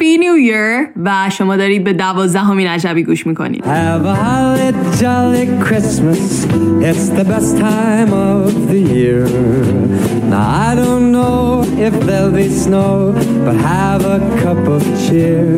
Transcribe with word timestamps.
هپی 0.00 0.18
نیو 0.18 0.32
ایر 0.32 0.88
و 1.04 1.30
شما 1.30 1.56
دارید 1.56 1.84
به 1.84 1.92
دوازدهمین 1.92 2.66
عجبی 2.66 3.04
گوش 3.04 3.26
می‌کنید 3.26 3.64
Have 3.64 4.04
a 4.04 4.14
holly 4.14 4.72
jolly 5.00 5.46
Christmas. 5.66 6.46
It's 6.90 7.08
the 7.18 7.24
best 7.24 7.58
time 7.58 8.12
of 8.12 8.70
the 8.70 8.80
year. 8.94 10.09
Now 10.31 10.69
I 10.69 10.75
don't 10.75 11.11
know 11.11 11.63
if 11.77 11.93
there'll 12.05 12.31
be 12.31 12.49
snow, 12.49 13.11
but 13.45 13.55
have 13.55 14.05
a 14.05 14.19
cup 14.41 14.67
of 14.67 14.83
cheer. 15.07 15.57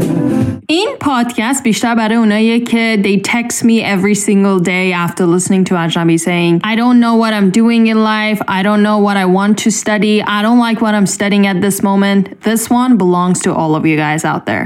این 0.69 0.89
پادکست 0.99 1.63
بیشتر 1.63 1.95
برای 1.95 2.15
اوناییه 2.15 2.59
که 2.59 2.99
they 3.03 3.29
text 3.29 3.63
me 3.63 3.81
every 3.83 4.15
single 4.15 4.59
day 4.63 4.91
after 4.93 5.25
listening 5.25 5.63
to 5.63 5.75
Ajnabi 5.75 6.19
saying 6.19 6.59
I 6.63 6.75
don't 6.75 6.99
know 6.99 7.15
what 7.15 7.31
I'm 7.33 7.49
doing 7.51 7.87
in 7.87 7.97
life 8.03 8.41
I 8.47 8.63
don't 8.63 8.83
know 8.87 8.97
what 9.07 9.15
I 9.15 9.25
want 9.37 9.53
to 9.63 9.69
study 9.71 10.21
I 10.21 10.41
don't 10.45 10.59
like 10.67 10.81
what 10.81 10.93
I'm 10.93 11.07
studying 11.17 11.47
at 11.47 11.61
this 11.61 11.81
moment 11.81 12.41
this 12.41 12.69
one 12.69 12.97
belongs 12.97 13.39
to 13.45 13.53
all 13.53 13.75
of 13.75 13.85
you 13.85 13.95
guys 13.95 14.25
out 14.25 14.45
there 14.45 14.65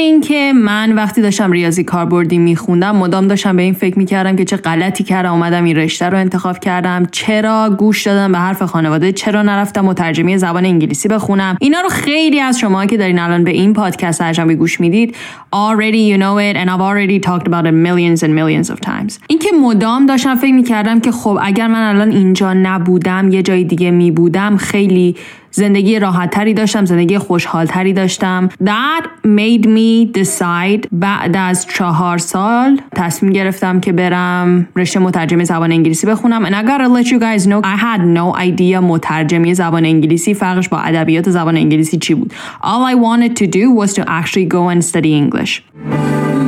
داستان 0.00 0.12
این 0.12 0.20
که 0.20 0.52
من 0.52 0.92
وقتی 0.92 1.22
داشتم 1.22 1.52
ریاضی 1.52 1.84
کاربردی 1.84 2.38
میخوندم 2.38 2.96
مدام 2.96 3.28
داشتم 3.28 3.56
به 3.56 3.62
این 3.62 3.74
فکر 3.74 3.98
می‌کردم 3.98 4.36
که 4.36 4.44
چه 4.44 4.56
غلطی 4.56 5.04
کردم 5.04 5.32
اومدم 5.32 5.64
این 5.64 5.76
رشته 5.76 6.08
رو 6.08 6.18
انتخاب 6.18 6.58
کردم. 6.58 7.06
چرا 7.12 7.76
گوش 7.78 8.06
دادم 8.06 8.32
به 8.32 8.38
حرف 8.38 8.62
خانواده؟ 8.62 9.12
چرا 9.12 9.42
نرفتم 9.42 9.80
مترجمی 9.80 10.38
زبان 10.38 10.64
انگلیسی 10.64 11.08
بخونم؟ 11.08 11.56
اینا 11.60 11.80
رو 11.80 11.88
خیلی 11.88 12.40
از 12.40 12.58
شما 12.58 12.86
که 12.86 12.96
دارین 12.96 13.18
الان 13.18 13.44
به 13.44 13.50
این 13.50 13.72
پادکست 13.72 14.20
اجنبی 14.20 14.54
گوش 14.54 14.80
می‌دید 14.80 15.16
already 15.54 16.14
you 16.14 16.18
know 16.20 16.36
it 16.38 16.56
and 16.56 16.70
I've 16.70 16.84
already 16.90 17.20
talked 17.28 17.46
about 17.46 17.66
it 17.66 17.74
millions 17.74 18.22
and 18.22 18.32
millions 18.40 18.70
of 18.74 18.80
times. 18.80 19.18
اینکه 19.28 19.48
مدام 19.62 20.06
داشتم 20.06 20.34
فکر 20.34 20.54
می‌کردم 20.54 21.00
که 21.00 21.12
خب 21.12 21.38
اگر 21.42 21.66
من 21.66 21.94
الان 21.94 22.10
اینجا 22.10 22.52
نبودم 22.52 23.28
یه 23.32 23.42
جای 23.42 23.64
دیگه 23.64 23.90
میبودم 23.90 24.56
خیلی 24.56 25.16
زندگی 25.50 25.98
راحتتری 25.98 26.54
داشتم 26.54 26.84
زندگی 26.84 27.18
خوشحالتری 27.18 27.92
داشتم. 27.92 28.48
That 28.64 29.04
made 29.26 29.66
me 29.66 30.18
decide 30.20 30.88
بعد 30.92 31.36
از 31.36 31.66
چهار 31.66 32.18
سال 32.18 32.80
تصمیم 32.96 33.32
گرفتم 33.32 33.80
که 33.80 33.92
برم 33.92 34.68
رشته 34.76 35.00
مترجمی 35.00 35.44
زبان 35.44 35.72
انگلیسی 35.72 36.06
بخونم. 36.06 36.46
And 36.46 36.54
I 36.54 36.62
gotta 36.62 36.88
let 36.88 37.06
you 37.06 37.18
guys 37.18 37.46
know 37.46 37.60
I 37.64 37.76
had 37.76 38.00
no 38.00 38.40
idea 38.40 38.80
مترجمی 38.80 39.54
زبان 39.54 39.84
انگلیسی 39.84 40.34
فرقش 40.34 40.68
با 40.68 40.78
ادبیات 40.78 41.30
زبان 41.30 41.56
انگلیسی 41.56 41.98
چی 41.98 42.14
بود. 42.14 42.32
All 42.62 42.84
I 42.92 42.94
wanted 42.94 43.36
to 43.36 43.46
do 43.46 43.70
was 43.80 43.92
to 43.94 44.02
actually 44.08 44.46
go 44.56 44.68
and 44.68 44.84
study 44.84 45.12
English. 45.22 45.62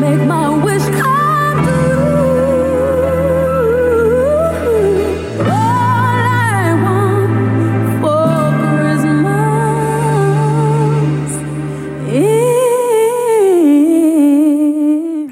Make 0.02 0.22
my 0.34 0.51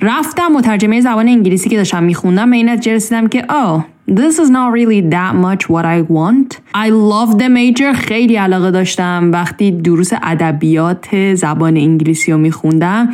رفتم 0.03 0.47
مترجمه 0.53 1.01
زبان 1.01 1.29
انگلیسی 1.29 1.69
که 1.69 1.77
داشتم 1.77 2.03
میخوندم 2.03 2.51
به 2.51 2.57
این 2.57 2.69
نتیجه 2.69 2.95
رسیدم 2.95 3.29
که 3.29 3.43
oh 3.43 3.81
this 4.11 4.35
is 4.43 4.51
not 4.51 4.73
really 4.75 5.01
that 5.11 5.35
much 5.35 5.69
what 5.69 5.85
I 5.85 6.03
want. 6.17 6.59
I 6.75 6.89
love 6.91 7.39
the 7.39 7.49
major. 7.49 7.95
خیلی 7.95 8.37
علاقه 8.37 8.71
داشتم. 8.71 9.31
وقتی 9.33 9.71
دروس 9.71 10.11
ادبیات 10.23 11.35
زبان 11.35 11.77
انگلیسی 11.77 12.33
رو 12.33 12.39
میخوندم 12.39 13.09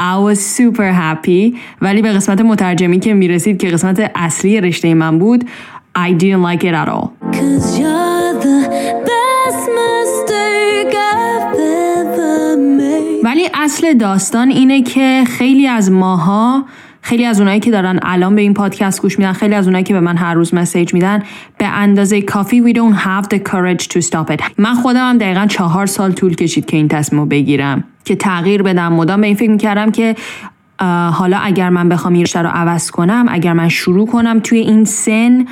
I 0.00 0.34
was 0.34 0.38
super 0.38 0.92
happy. 1.00 1.56
ولی 1.82 2.02
به 2.02 2.12
قسمت 2.12 2.40
مترجمی 2.40 3.00
که 3.00 3.14
می‌رسید 3.14 3.58
که 3.58 3.68
قسمت 3.68 4.10
اصلی 4.14 4.60
رشته 4.60 4.94
من 4.94 5.18
بود 5.18 5.44
I 5.98 6.10
didn't 6.20 6.42
like 6.42 6.62
it 6.64 6.74
at 6.74 6.88
all. 6.88 8.13
اصل 13.54 13.94
داستان 13.94 14.50
اینه 14.50 14.82
که 14.82 15.24
خیلی 15.26 15.66
از 15.66 15.90
ماها 15.90 16.64
خیلی 17.00 17.24
از 17.24 17.40
اونایی 17.40 17.60
که 17.60 17.70
دارن 17.70 17.98
الان 18.02 18.34
به 18.34 18.42
این 18.42 18.54
پادکست 18.54 19.02
گوش 19.02 19.18
میدن 19.18 19.32
خیلی 19.32 19.54
از 19.54 19.66
اونایی 19.66 19.84
که 19.84 19.94
به 19.94 20.00
من 20.00 20.16
هر 20.16 20.34
روز 20.34 20.54
مسیج 20.54 20.94
میدن 20.94 21.22
به 21.58 21.66
اندازه 21.66 22.22
کافی 22.22 22.62
we 22.72 22.76
don't 22.76 22.98
have 22.98 23.28
the 23.34 23.50
courage 23.50 23.84
to 23.84 24.00
stop 24.08 24.36
it. 24.36 24.42
من 24.58 24.74
خودم 24.74 25.08
هم 25.08 25.18
دقیقا 25.18 25.46
چهار 25.46 25.86
سال 25.86 26.12
طول 26.12 26.34
کشید 26.34 26.66
که 26.66 26.76
این 26.76 26.88
تصمیم 26.88 27.20
رو 27.20 27.26
بگیرم 27.26 27.84
که 28.04 28.16
تغییر 28.16 28.62
بدم. 28.62 28.92
مدام 28.92 29.20
به 29.20 29.26
این 29.26 29.36
فکر 29.36 29.50
می‌کردم 29.50 29.90
که 29.90 30.16
حالا 31.12 31.38
اگر 31.38 31.70
من 31.70 31.88
بخوام 31.88 32.14
این 32.14 32.22
رشته 32.22 32.42
رو 32.42 32.48
عوض 32.48 32.90
کنم 32.90 33.26
اگر 33.28 33.52
من 33.52 33.68
شروع 33.68 34.06
کنم 34.06 34.40
توی 34.40 34.58
این 34.58 34.84
سن 34.84 35.44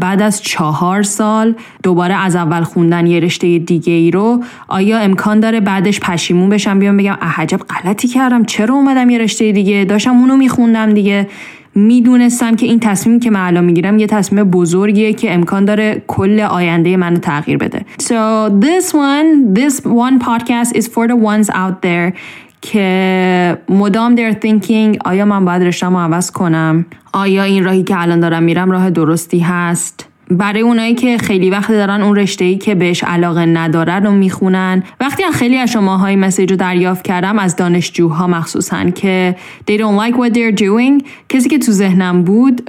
بعد 0.00 0.22
از 0.22 0.42
چهار 0.42 1.02
سال 1.02 1.54
دوباره 1.82 2.14
از 2.14 2.36
اول 2.36 2.62
خوندن 2.62 3.06
یه 3.06 3.20
رشته 3.20 3.58
دیگه 3.58 3.92
ای 3.92 4.10
رو 4.10 4.42
آیا 4.68 4.98
امکان 4.98 5.40
داره 5.40 5.60
بعدش 5.60 6.00
پشیمون 6.00 6.48
بشم 6.48 6.78
بیام 6.78 6.96
بگم 6.96 7.16
عجب 7.36 7.58
غلطی 7.58 8.08
کردم 8.08 8.44
چرا 8.44 8.74
اومدم 8.74 9.10
یه 9.10 9.18
رشته 9.18 9.52
دیگه؟ 9.52 9.84
داشتم 9.84 10.16
اونو 10.16 10.36
میخوندم 10.36 10.94
دیگه. 10.94 11.28
می‌دونستم 11.74 12.56
که 12.56 12.66
این 12.66 12.80
تصمیمی 12.80 13.20
که 13.20 13.30
من 13.30 13.46
الان 13.46 13.64
می‌گیرم 13.64 13.98
یه 13.98 14.06
تصمیم 14.06 14.44
بزرگیه 14.44 15.12
که 15.12 15.34
امکان 15.34 15.64
داره 15.64 16.02
کل 16.06 16.40
آینده 16.40 16.96
منو 16.96 17.18
تغییر 17.18 17.58
بده. 17.58 17.84
So 18.02 18.50
this 18.60 18.92
one 18.92 19.54
this 19.54 19.80
one 19.84 20.18
podcast 20.18 20.76
is 20.76 20.86
for 20.88 21.06
the 21.08 21.16
ones 21.16 21.50
out 21.50 21.82
there 21.82 22.12
که 22.62 23.58
مدام 23.68 24.16
they're 24.16 24.36
thinking 24.36 24.98
آیا 25.04 25.24
من 25.24 25.44
باید 25.44 25.62
رشتم 25.62 25.96
عوض 25.96 26.30
کنم؟ 26.30 26.86
آیا 27.12 27.42
این 27.42 27.64
راهی 27.64 27.84
که 27.84 28.00
الان 28.00 28.20
دارم 28.20 28.42
میرم 28.42 28.70
راه 28.70 28.90
درستی 28.90 29.38
هست؟ 29.38 30.09
برای 30.30 30.60
اونایی 30.60 30.94
که 30.94 31.18
خیلی 31.18 31.50
وقت 31.50 31.70
دارن 31.70 32.02
اون 32.02 32.16
رشته 32.16 32.44
ای 32.44 32.58
که 32.58 32.74
بهش 32.74 33.04
علاقه 33.04 33.46
نداره 33.46 34.00
رو 34.00 34.10
می‌خونن. 34.10 34.82
وقتی 35.00 35.24
از 35.24 35.34
خیلی 35.34 35.56
از 35.56 35.70
شماهای 35.70 36.16
مسیج 36.16 36.50
رو 36.50 36.56
دریافت 36.56 37.02
کردم 37.04 37.38
از 37.38 37.56
دانشجوها 37.56 38.26
مخصوصا 38.26 38.90
که 38.90 39.36
they 39.70 39.74
don't 39.74 40.00
like 40.00 40.14
what 40.14 40.34
they're 40.34 40.60
doing. 40.60 41.04
کسی 41.28 41.48
که 41.48 41.58
تو 41.58 41.72
ذهنم 41.72 42.22
بود 42.22 42.64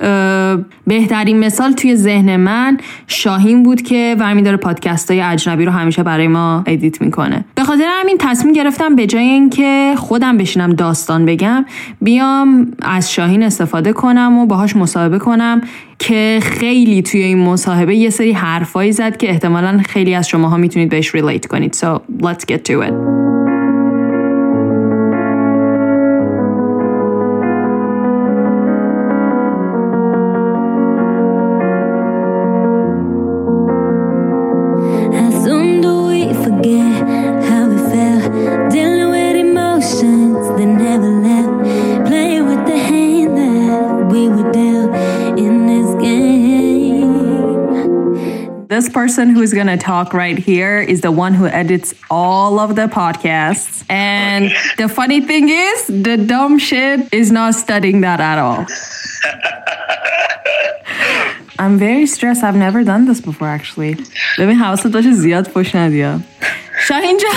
بهترین 0.88 1.40
مثال 1.40 1.72
توی 1.72 1.96
ذهن 1.96 2.36
من 2.36 2.78
شاهین 3.08 3.64
بود 3.64 3.82
که 3.82 4.16
ورمی 4.20 4.42
داره 4.42 4.58
پادکست 4.58 5.12
های 5.12 5.22
اجنبی 5.22 5.66
رو 5.66 5.72
همیشه 5.72 6.04
برای 6.04 6.28
ما 6.28 6.64
edit 6.66 7.02
می‌کنه. 7.02 7.46
به 7.56 7.64
خاطر 7.64 7.86
همین 8.02 8.18
تصمیم 8.20 8.54
گرفتم 8.54 8.96
به 8.96 9.08
جای 9.08 9.24
اینکه 9.24 9.94
خودم 9.98 10.38
بشینم 10.38 10.74
داستان 10.74 11.26
بگم 11.26 11.66
بیام 12.02 12.72
از 12.82 13.14
شاهین 13.14 13.44
استفاده 13.44 13.94
کنم 13.94 14.38
و 14.38 14.46
باهاش 14.46 14.76
مصاحبه 14.76 15.20
کنم. 15.20 15.62
که 16.02 16.40
خیلی 16.44 17.02
توی 17.02 17.24
این 17.24 17.38
مصاحبه 17.38 17.96
یه 17.96 18.10
سری 18.10 18.32
حرفایی 18.32 18.92
زد 18.92 19.18
که 19.18 19.30
احتمالا 19.30 19.82
خیلی 19.86 20.16
از 20.16 20.28
شماها 20.28 20.58
می‌تونید 20.58 20.90
بهش 20.90 21.16
relate 21.16 21.46
کنید. 21.46 21.76
So 21.76 22.00
let's 22.24 22.46
get 22.52 22.72
to 22.72 22.88
it. 22.88 23.41
person 48.91 49.31
who's 49.31 49.53
gonna 49.53 49.77
talk 49.77 50.13
right 50.13 50.39
here 50.39 50.79
is 50.81 51.01
the 51.01 51.13
one 51.13 51.35
who 51.35 51.47
edits 51.47 51.95
all 52.11 52.59
of 52.59 52.75
the 52.75 52.87
podcasts. 52.89 53.85
And 53.89 54.51
the 54.77 54.89
funny 54.89 55.21
thing 55.21 55.49
is, 55.49 55.87
the 55.87 56.17
dumb 56.17 56.59
shit 56.59 57.09
is 57.13 57.31
not 57.31 57.55
studying 57.55 58.01
that 58.01 58.21
at 58.21 58.39
all. 58.39 58.67
I'm 61.59 61.79
very 61.79 62.07
stressed. 62.07 62.43
I've 62.43 62.57
never 62.57 62.83
done 62.85 63.07
this 63.07 63.21
before 63.21 63.49
actually. 63.49 63.97
ببین 64.39 64.57
حواست 64.57 64.87
باشه 64.87 65.13
زیاد 65.13 65.49
پشت 65.49 65.77
ندیا. 65.77 66.21
شاهین 66.87 67.19
جان 67.19 67.35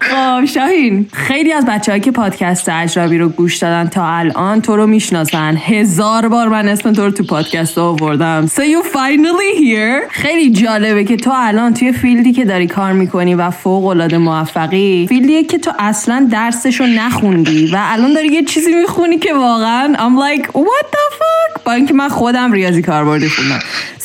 خب 0.00 0.44
شاهین 0.44 1.08
خیلی 1.12 1.52
از 1.52 1.66
بچه 1.66 2.00
که 2.00 2.10
پادکست 2.10 2.68
اجرابی 2.68 3.18
رو 3.18 3.28
گوش 3.28 3.56
دادن 3.56 3.88
تا 3.88 4.06
الان 4.06 4.62
تو 4.62 4.76
رو 4.76 4.86
می‌شناسن. 4.86 5.56
هزار 5.56 6.28
بار 6.28 6.48
من 6.48 6.68
اسم 6.68 6.92
تو 6.92 7.04
رو 7.04 7.10
تو 7.10 7.24
پادکست 7.24 7.78
آوردم. 7.78 8.46
So 8.46 8.60
you 8.60 8.86
finally 8.86 9.58
here. 9.58 10.10
خیلی 10.10 10.50
جالبه 10.50 11.04
که 11.04 11.16
تو 11.16 11.30
الان 11.34 11.74
توی 11.74 11.92
فیلدی 11.92 12.32
که 12.32 12.44
داری 12.44 12.66
کار 12.66 12.92
می‌کنی 12.92 13.34
و 13.34 13.50
فوق 13.50 13.86
العاده 13.86 14.18
موفقی 14.18 15.06
فیلدیه 15.08 15.44
که 15.44 15.58
تو 15.58 15.72
اصلا 15.78 16.28
درسش 16.32 16.80
رو 16.80 16.86
نخوندی 16.86 17.66
و 17.66 17.78
الان 17.80 18.12
داری 18.12 18.28
یه 18.28 18.44
چیزی 18.44 18.74
می‌خونی 18.74 19.18
که 19.18 19.34
واقعا 19.34 19.94
I'm 19.94 20.16
like 20.18 20.46
what 20.46 20.86
the 20.92 21.14
fuck 21.14 21.62
با 21.64 21.72
اینکه 21.72 21.94
من 21.94 22.08
خودم 22.08 22.52
ریاضی 22.52 22.82
کاربردی 22.82 23.28
خوندم. 23.28 23.58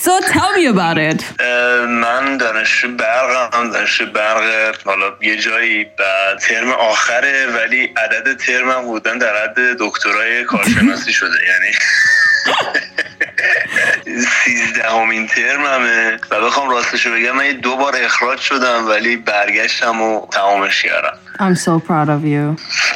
So 0.07 0.21
tell 0.21 0.51
me 0.54 0.68
about 0.68 0.98
it. 0.98 1.19
من 1.88 2.38
دانشجو 2.38 2.88
برقم 2.95 3.71
دانشجو 3.71 4.06
برق 4.06 4.83
حالا 4.86 5.15
یه 5.21 5.38
جایی 5.38 5.83
بعد 5.83 6.39
ترم 6.39 6.71
آخره 6.71 7.48
ولی 7.48 7.94
عدد 7.98 8.38
ترمم 8.38 8.81
بودن 8.81 9.18
در 9.18 9.44
حد 9.44 9.59
دکترای 9.80 10.44
کارشناسی 10.44 11.13
شده 11.13 11.38
یعنی 11.48 11.75
سیزدهمین 14.44 15.27
ترممه. 15.27 16.19
و 16.31 16.41
بخوام 16.41 16.69
راستشو 16.69 17.11
بگم 17.11 17.31
من 17.31 17.51
دو 17.51 17.75
بار 17.75 17.95
اخراج 17.95 18.39
شدم 18.39 18.88
ولی 18.88 19.15
برگشتم 19.15 20.01
و 20.01 20.27
تمامش 20.31 20.83
کردم. 20.83 21.17
I'm 21.39 21.55
so 21.55 21.79
proud 21.89 22.09
of 22.09 22.21
you. 22.33 22.45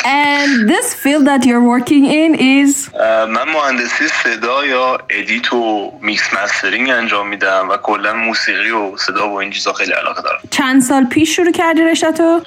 And 0.03 0.67
this 0.73 0.87
field 1.01 1.23
that 1.31 1.41
you're 1.47 1.65
working 1.75 2.03
in 2.05 2.31
is? 2.35 2.89
من 3.27 3.43
مهندسی 3.43 4.07
صدا 4.07 4.65
یا 4.65 4.99
edit 5.09 5.53
و 5.53 5.91
mix 6.01 6.33
mastering 6.33 6.89
انجام 6.89 7.27
میدم 7.27 7.69
و 7.69 7.77
کلا 7.77 8.13
موسیقی 8.13 8.71
و 8.71 8.97
صدا 8.97 9.29
و 9.29 9.33
این 9.39 9.51
چیزا 9.51 9.73
خیلی 9.73 9.91
علاقه 9.91 10.21
دارم. 10.21 10.39
چند 10.51 10.81
سال 10.81 11.05
پیش 11.05 11.35
شروع 11.35 11.51
کردی 11.51 11.83
رشته‌تو؟ 11.83 12.41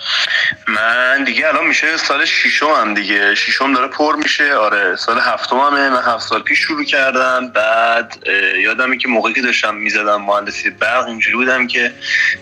من 0.69 1.25
دیگه 1.25 1.49
الان 1.49 1.67
میشه 1.67 1.97
سال 1.97 2.25
ششم 2.25 2.67
هم 2.67 2.95
دیگه. 2.95 3.35
ششم 3.35 3.73
داره 3.73 3.89
پر 3.89 4.17
میشه. 4.17 4.55
آره 4.55 4.97
سال 4.97 5.21
هفتم 5.21 5.57
همه 5.57 5.91
من 5.91 6.03
هفت 6.03 6.29
سال 6.29 6.43
پیش 6.43 6.59
شروع 6.59 6.85
کردم 6.85 6.94
بعد 7.55 8.17
اه، 8.27 8.61
یادمه 8.61 8.99
که 8.99 9.09
موقعی 9.09 9.35
که 9.35 9.43
داشتم 9.43 9.75
می‌زدم 9.75 10.23
مهندسی 10.23 10.71
برق 10.71 11.07
اینجوری 11.07 11.37
بودم 11.37 11.67
که 11.67 11.93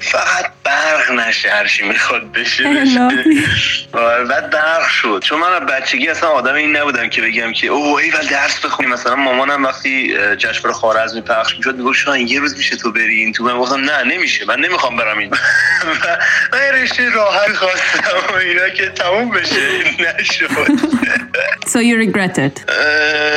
فقط 0.00 0.46
برق 0.64 1.10
نشه 1.10 1.50
هر 1.50 1.66
چی 1.66 1.84
می‌خواد 1.84 2.32
بشه. 2.32 2.64
آره، 3.92 4.24
بعد 4.24 4.50
برق 4.50 4.88
شد. 4.88 5.22
چون 5.24 5.38
من 5.38 5.52
از 5.52 5.60
بچگی 5.62 6.08
اصلا 6.08 6.28
آدم 6.28 6.54
این 6.54 6.76
نبودم 6.76 7.08
که 7.08 7.22
بگم 7.22 7.52
که 7.52 7.66
اوه 7.66 8.02
ایول 8.02 8.26
درس 8.26 8.60
بخونی. 8.64 8.88
مثلا 8.88 9.16
مامانم 9.16 9.64
وقتی 9.64 10.16
اه، 10.16 10.36
جشنواره 10.36 10.72
خوارزمی 10.72 11.20
پخش 11.20 11.56
می‌شد 11.56 11.76
می‌گفت 11.76 11.98
شاین 11.98 12.28
یه 12.28 12.40
روز 12.40 12.56
میشه 12.56 12.76
تو 12.76 12.92
بری 12.92 13.16
این 13.16 13.32
تو 13.32 13.44
من 13.44 13.58
گفتم 13.58 13.80
نه 13.80 14.04
نمیشه 14.04 14.44
من 14.44 14.60
نمی‌خوام 14.60 14.96
برم 14.96 15.18
این. 15.18 15.30
و 15.30 15.36
من 16.52 16.82
رشته 16.82 17.10
راحت 17.10 17.52
خواستم 17.52 18.34
و 18.34 18.36
اینا 18.36 18.68
که 18.68 18.88
تموم 18.88 19.30
بشه 19.30 19.68
نشد. 20.18 20.48
So 21.72 21.78
you 21.80 21.96
regret 21.96 22.36
it. 22.38 22.56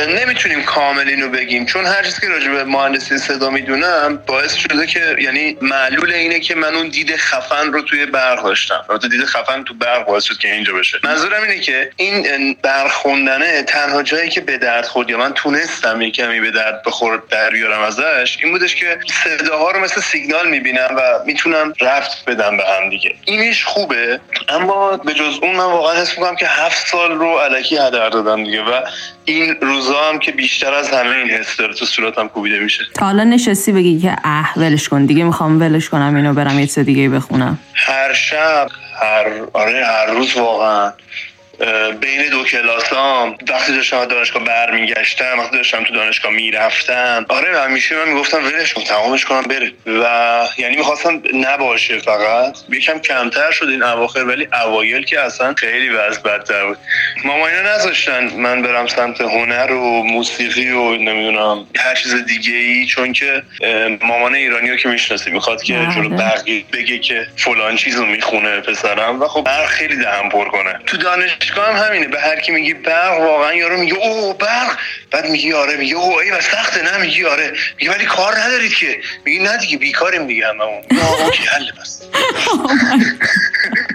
نمی‌تونیم 0.08 0.62
کامل 0.96 1.08
اینو 1.08 1.28
بگیم. 1.28 1.66
چون 1.66 1.86
هر 1.86 2.02
چیزی 2.02 2.26
راجع 2.26 2.50
به 2.50 2.64
مهندسی 2.64 3.18
صدا 3.18 3.50
می‌دونم 3.50 4.22
باعث 4.26 4.54
شده 4.54 4.86
که 4.86 5.16
یعنی 5.18 5.56
معلول 5.62 6.12
اینه 6.12 6.40
که 6.40 6.54
من 6.54 6.74
اون 6.74 6.88
دید 6.88 7.16
خفن 7.16 7.72
رو 7.72 7.82
توی 7.82 8.06
برق 8.06 8.42
داشتم. 8.42 8.84
البته 8.90 9.08
دید 9.08 9.24
خفن 9.24 9.64
تو 9.64 9.74
برق 9.74 10.06
باعث 10.06 10.24
شد 10.24 10.38
که 10.38 10.52
اینجا 10.52 10.72
بشه. 10.72 10.98
منظورم 11.04 11.42
اینه 11.42 11.60
که 11.60 11.90
این 11.96 12.56
برق 12.62 12.90
خوندنه 12.90 13.62
تنها 13.62 14.02
جایی 14.02 14.30
که 14.30 14.40
به 14.40 14.58
درد 14.58 14.84
خورد 14.84 15.10
یا 15.10 15.18
من 15.18 15.32
تونستم 15.32 16.00
یه 16.02 16.10
کمی 16.10 16.40
به 16.40 16.50
درد 16.50 16.82
بخور 16.86 17.22
در 17.30 17.50
بیارم 17.50 17.80
ازش 17.80 18.38
این 18.42 18.52
بودش 18.52 18.74
که 18.74 18.98
صداها 19.24 19.70
رو 19.70 19.80
مثل 19.80 20.00
سیگنال 20.00 20.48
می‌بینم 20.48 20.88
و 20.96 21.02
می‌تونم 21.26 21.72
رفت 21.80 22.24
بدم 22.24 22.56
به 22.56 22.64
هم 22.66 22.90
دیگه. 22.90 23.14
اینش 23.24 23.64
خوبه 23.64 24.20
اما 24.48 24.96
به 24.96 25.14
جز 25.14 25.38
اون 25.42 25.56
من 25.56 25.64
واقعا 25.64 26.02
حس 26.02 26.18
می‌کنم 26.18 26.36
که 26.36 26.46
هفت 26.46 26.86
سال 26.86 27.12
رو 27.12 27.38
علکی 27.38 27.76
هدر 27.76 28.08
دادم 28.08 28.44
دیگه 28.44 28.62
و 28.62 28.80
این 29.24 29.56
روزا 29.60 30.08
هم 30.08 30.18
که 30.18 30.32
بیشتر 30.32 30.74
از 30.74 30.85
همه 30.94 31.16
این 31.16 31.30
حس 31.30 31.56
داره 31.56 31.74
تو 31.74 31.86
صورتم 31.86 32.28
کوبیده 32.28 32.58
میشه. 32.58 32.84
تا 32.94 33.06
حالا 33.06 33.24
نشستی 33.24 33.72
بگی 33.72 34.00
که 34.00 34.16
اه 34.24 34.52
ولش 34.56 34.88
کن. 34.88 35.06
دیگه 35.06 35.24
می‌خوام 35.24 35.60
ولش 35.60 35.88
کنم 35.88 36.16
اینو 36.16 36.34
برم 36.34 36.58
یه 36.58 36.66
چیز 36.66 36.78
دیگه 36.78 37.08
بخونم. 37.08 37.58
هر 37.74 38.12
شب 38.12 38.68
هر 39.02 39.24
آره 39.52 39.84
هر 39.86 40.06
روز 40.06 40.36
واقعا. 40.36 40.92
بین 42.00 42.28
دو 42.30 42.44
کلاسام 42.44 43.36
وقتی 43.48 43.72
داشتم 43.76 43.96
از 43.96 44.08
دانشگاه 44.08 44.44
برمیگشتم 44.44 45.38
وقتی 45.38 45.56
داشتم 45.56 45.84
تو 45.84 45.94
دانشگاه 45.94 46.32
می‌رفتم 46.32 47.26
آره 47.28 47.60
همیشه 47.60 47.96
من 47.96 48.08
می‌گفتم 48.08 48.44
ولش 48.44 48.74
کن 48.74 48.84
تمامش 48.84 49.24
کنم 49.24 49.42
بره. 49.42 49.72
و 49.86 50.40
یعنی 50.58 50.76
می‌خواستم 50.76 51.22
نباشه 51.34 51.98
فقط. 51.98 52.58
یکم 52.68 52.98
کمتر 52.98 53.50
شد 53.50 53.68
این 53.68 53.82
اواخر 53.82 54.24
ولی 54.24 54.48
اوایل 54.64 55.04
که 55.04 55.20
اصلا 55.20 55.54
خیلی 55.54 55.88
وضع 55.88 56.20
بدتر 56.20 56.66
بود. 56.66 56.78
ماما 57.24 57.46
اینا 57.46 57.74
نذاشتن 57.74 58.24
من 58.36 58.62
برم 58.62 58.86
سمت 58.86 59.20
هنر 59.20 59.72
و 59.72 60.02
موسیقی 60.02 60.70
و 60.70 60.96
نمی‌دونم 60.96 61.66
هر 61.78 61.94
چیز 61.94 62.26
دیگه 62.26 62.54
ای 62.54 62.86
چون 62.86 63.12
که 63.12 63.42
مامان 64.02 64.34
ایرانی 64.34 64.70
رو 64.70 64.76
که 64.76 64.88
می‌شناسی 64.88 65.30
می‌خواد 65.30 65.62
که 65.62 65.74
بله. 65.74 65.94
جلو 65.94 66.08
بقیه 66.08 66.64
بگه 66.72 66.98
که 66.98 67.26
فلان 67.36 67.76
چیز 67.76 67.96
رو 67.96 68.06
می‌خونه 68.06 68.60
پسرم. 68.60 69.22
و 69.22 69.28
خب 69.28 69.48
خیلی 69.68 69.96
دهم 69.96 70.28
پر 70.28 70.48
کنه. 70.48 70.78
تو 70.86 70.96
دانشگاه 71.46 71.76
هم 71.76 71.84
همینه؟ 71.84 72.08
به 72.08 72.20
هر 72.20 72.40
کی 72.40 72.52
میگی 72.52 72.74
برق 72.74 73.20
واقعا 73.20 73.54
یارو 73.54 73.76
میگه 73.76 73.94
اوه 73.94 74.38
برق. 74.38 74.78
بعد 75.10 75.26
میگی 75.30 75.52
آره 75.52 75.76
میگه 75.76 75.96
اوه 75.96 76.18
ای 76.18 76.40
سخته 76.40 76.82
نه 76.82 76.96
میگی 76.98 77.24
آره. 77.24 77.52
میگه 77.78 77.90
ولی 77.90 78.04
کار 78.04 78.38
ندارید 78.38 78.74
که. 78.74 79.00
میگی 79.24 79.38
نه 79.38 79.56
دیگه 79.56 79.78
بیکاریم 79.78 80.26
دیگه 80.26 80.46
هممون. 80.48 80.82
نه 80.90 81.30
حله 81.50 81.72
بس. 81.80 82.02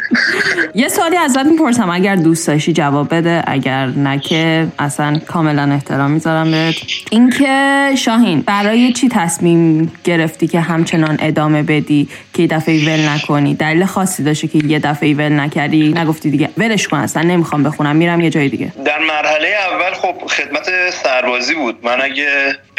یه 0.76 0.90
سوالی 0.90 1.18
ازت 1.18 1.46
می‌پرسم. 1.46 1.90
اگر 1.90 2.16
دوست 2.16 2.48
داشتی 2.48 2.74
جواب 2.74 3.16
بده. 3.16 3.44
اگر 3.48 3.86
نه 3.86 4.20
که 4.20 4.68
اصلا 4.80 5.20
کاملا 5.28 5.72
احترام 5.74 6.12
می‌ذارم 6.12 6.52
بهت. 6.52 6.76
اینکه 7.12 7.90
شاهین 7.98 8.42
برای 8.42 8.94
چی 8.94 9.10
تصمیم 9.10 9.92
گرفتی 10.04 10.48
که 10.48 10.60
همچنان 10.60 11.18
ادامه 11.22 11.64
بدی 11.64 12.10
که 12.34 12.42
یه 12.42 12.48
دفعه 12.48 12.86
ول 12.86 13.10
نکنی؟ 13.10 13.56
دلیل 13.56 13.86
خاصی 13.86 14.24
داشته 14.24 14.48
که 14.48 14.58
یه 14.68 14.80
دفعه 14.80 15.14
ول 15.14 15.40
نکردی. 15.40 15.94
نگفتی 15.94 16.32
دیگه 16.32 16.50
ولش 16.58 16.88
کن 16.88 16.98
اصلا 16.98 17.24
نمی‌خوام 17.24 17.64
بخونم. 17.64 17.96
میرم 17.96 18.22
یه 18.22 18.30
جای 18.30 18.50
دیگه. 18.50 18.74
در 18.86 19.00
مرحله 19.00 19.48
اول 19.72 19.94
خب 19.94 20.28
خدمت 20.28 20.70
سربازی 21.04 21.56
بود. 21.56 21.76
من 21.84 22.02
اگه 22.02 22.28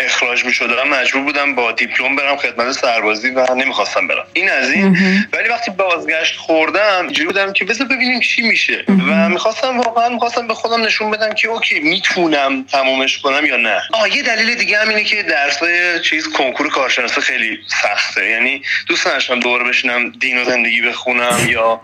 اخراج 0.05 0.45
می 0.45 0.53
شدم 0.53 0.89
مجبور 0.89 1.23
بودم 1.23 1.55
با 1.55 1.73
دیپلم 1.73 2.17
برم 2.17 2.37
خدمت 2.37 2.73
سربازی 2.73 3.31
و 3.31 3.55
نمی‌خواستم 3.55 4.07
برم. 4.07 4.25
این 4.33 4.51
از 4.51 4.71
این. 4.71 4.97
ولی 5.33 5.49
وقتی 5.49 5.71
بازگشت 5.71 6.37
خوردم 6.37 7.05
اینجوری 7.05 7.27
بودم 7.27 7.53
که 7.53 7.65
بذار 7.65 7.87
ببینیم 7.87 8.21
چی 8.21 8.43
میشه. 8.43 8.85
و 8.89 9.29
می‌خواستم 9.29 9.81
واقعا 9.81 10.09
می‌خواستم 10.09 10.49
به 10.49 10.55
خودم 10.55 10.83
نشون 10.83 11.11
بدم 11.11 11.35
که 11.35 11.49
اوکی 11.49 11.81
می‌تونم 11.81 12.65
تمومش 12.65 13.19
کنم 13.19 13.47
یا 13.47 13.57
نه. 13.57 13.81
آه 13.93 14.17
یه 14.17 14.23
دلیل 14.23 14.55
دیگه 14.55 14.79
هم 14.79 14.89
اینه 14.89 15.05
که 15.05 15.23
درسای 15.23 16.01
چیز 16.01 16.29
کنکور 16.29 16.69
کارشناسی 16.69 17.21
خیلی 17.21 17.59
سخته. 17.83 18.31
یعنی 18.31 18.63
دوست 18.87 19.07
نداشتم 19.07 19.41
دوباره 19.41 19.65
بشینم 19.65 20.11
دین 20.11 20.39
و 20.39 20.45
زندگی 20.45 20.81
بخونم 20.81 21.49
یا 21.49 21.81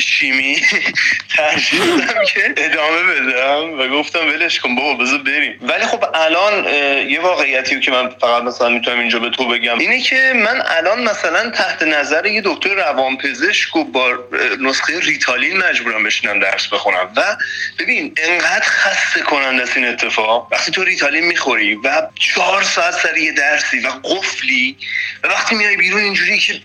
شیمی 0.00 0.56
ترجیح 1.36 1.80
دادم 1.84 2.24
که 2.24 2.54
ادامه 2.56 3.02
بدم 3.02 3.80
و 3.80 3.88
گفتم 3.88 4.28
ولش 4.28 4.60
کن 4.60 4.74
بابا 4.74 5.04
بذار 5.04 5.18
بریم. 5.18 5.58
ولی 5.62 5.84
خب 5.84 6.04
الان 6.14 6.64
یه 7.08 7.20
واقعیتی 7.54 7.80
که 7.80 7.90
من 7.90 8.08
فقط 8.08 8.42
مثلا 8.42 8.68
می‌تونم 8.68 9.00
اینجا 9.00 9.18
به 9.18 9.30
تو 9.30 9.48
بگم. 9.48 9.78
اینه 9.78 10.00
که 10.00 10.32
من 10.34 10.62
الان 10.66 11.02
مثلا 11.02 11.50
تحت 11.50 11.82
نظر 11.82 12.26
یه 12.26 12.42
دکتر 12.44 12.74
روانپزشک 12.74 13.76
و 13.76 13.84
با 13.84 14.18
نسخه 14.60 15.00
ریتالین 15.00 15.56
مجبورم 15.56 16.04
بشینم 16.04 16.38
درس 16.38 16.66
بخونم. 16.66 17.12
و 17.16 17.36
ببین 17.78 18.14
انقدر 18.16 18.64
خسته 18.64 19.20
کننده 19.20 19.62
است 19.62 19.76
این 19.76 19.88
اتفاق. 19.88 20.48
وقتی 20.52 20.70
تو 20.70 20.84
ریتالین 20.84 21.24
می‌خوری 21.24 21.74
و 21.74 22.02
چهار 22.14 22.62
ساعت 22.62 22.94
سر 22.94 23.16
یه 23.16 23.32
درسی 23.32 23.80
و 23.80 23.88
قفلی 23.88 24.76
و 25.24 25.28
وقتی 25.28 25.54
میای 25.54 25.76
بیرون 25.76 26.00
اینجوری 26.00 26.38
که 26.38 26.60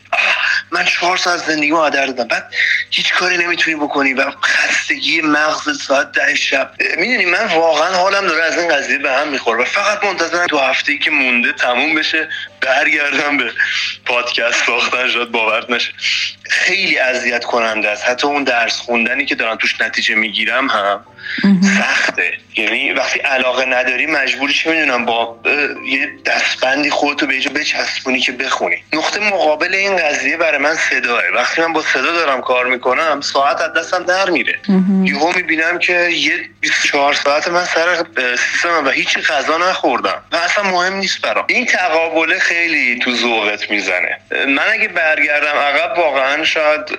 من 0.72 0.86
چهار 0.86 1.18
ساعت 1.18 1.40
زندگی 1.40 1.70
رو 1.70 1.84
هدر 1.84 2.06
دادم 2.06 2.28
بعد 2.28 2.54
هیچ 2.90 3.14
کاری 3.14 3.38
نمی‌تونی 3.38 3.78
بکنی 3.78 4.14
و 4.14 4.32
خستگی 4.32 5.22
مغز 5.22 5.82
ساعت 5.82 6.12
ده 6.12 6.36
شب. 6.36 6.72
می‌دونی 6.98 7.26
من 7.26 7.46
واقعا 7.46 7.94
حالم 7.94 8.28
داره 8.28 8.44
از 8.44 8.58
این 8.58 8.76
قضیه 8.76 8.98
به 8.98 9.12
هم 9.12 9.28
می‌خوره. 9.28 9.62
و 9.62 9.66
فقط 9.66 10.04
منتظرم 10.04 10.48
دو 10.48 10.58
هفته 10.70 10.98
که 10.98 11.12
مونده 11.12 11.52
تموم 11.54 11.96
بشه. 11.96 12.30
برگردم 12.62 13.38
به 13.38 13.52
پادکست 14.06 14.66
ساختن 14.66 15.10
شاید 15.10 15.32
باور 15.32 15.66
نشه. 15.70 15.92
خیلی 16.50 16.98
اذیت 16.98 17.46
کننده 17.46 17.90
است. 17.90 18.08
حتی 18.08 18.28
اون 18.28 18.44
درس 18.44 18.80
خوندنی 18.80 19.26
که 19.26 19.36
دارم 19.36 19.56
توش 19.56 19.82
نتیجه 19.82 20.16
می‌گیرم 20.16 20.68
هم 20.68 21.06
سخته. 21.80 22.34
یعنی 22.58 22.92
وقتی 22.92 23.20
علاقه 23.20 23.66
نداری 23.66 24.06
مجبوری 24.06 24.54
چه 24.54 24.72
می‌دونم 24.72 25.06
با 25.06 25.40
یه 25.88 26.10
دستبندی 26.26 26.90
خودتو 26.90 27.28
به 27.28 27.40
جا 27.40 27.52
بچسبونی 27.52 28.20
که 28.20 28.32
بخونی. 28.32 28.84
نقطه 28.94 29.20
مقابل 29.20 29.76
این 29.76 29.98
قضیه 29.98 30.38
برای 30.38 30.58
من 30.58 30.76
صداه 30.76 31.22
وقتی 31.34 31.62
من 31.62 31.74
با 31.74 31.82
صدا 31.82 32.12
دارم 32.12 32.42
کار 32.42 32.66
می‌کنم 32.66 33.22
ساعت 33.22 33.62
از 33.62 33.74
دستم 33.74 34.04
در 34.04 34.30
میره. 34.30 34.60
یهو 35.04 35.34
می‌بینم 35.36 35.80
که 35.80 35.94
یه 35.94 36.50
24 36.62 37.14
ساعت 37.14 37.48
من 37.48 37.66
سر 37.66 38.06
سیستمم 38.52 38.86
و 38.86 38.90
هیچی 38.90 39.22
غذا 39.22 39.58
نخوردم. 39.58 40.24
و 40.32 40.36
اصلا 40.36 40.64
مهم 40.64 40.94
نیست 40.94 41.22
برام. 41.22 41.46
این 41.50 41.66
تقابله 41.66 42.40
خیلی 42.50 43.00
تو 43.00 43.12
ذوقت 43.12 43.72
می‌زنه. 43.72 44.18
من 44.32 44.68
اگه 44.70 44.88
برگردم 44.88 45.58
عقب 45.58 45.98
واقعا 45.98 46.44
شاید 46.44 46.98